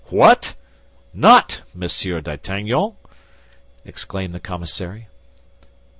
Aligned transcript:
"What! 0.09 0.55
Not 1.13 1.61
Monsieur 1.75 2.21
d'Artagnan?" 2.21 2.95
exclaimed 3.85 4.33
the 4.33 4.39
commissary. 4.39 5.09